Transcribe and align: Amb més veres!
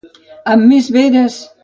Amb 0.53 0.65
més 0.71 0.89
veres! 0.97 1.37